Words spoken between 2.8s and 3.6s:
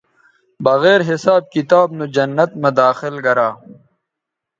داخل گرا